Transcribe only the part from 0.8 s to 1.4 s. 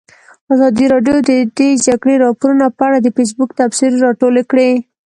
راډیو د